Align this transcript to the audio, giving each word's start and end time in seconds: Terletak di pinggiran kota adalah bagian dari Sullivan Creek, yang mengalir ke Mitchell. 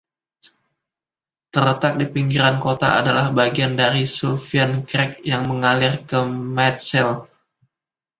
Terletak 1.53 1.93
di 2.01 2.05
pinggiran 2.13 2.55
kota 2.65 2.89
adalah 2.99 3.27
bagian 3.39 3.73
dari 3.81 4.03
Sullivan 4.15 4.71
Creek, 4.89 5.11
yang 5.31 5.43
mengalir 5.49 5.93
ke 6.09 6.19
Mitchell. 6.57 7.11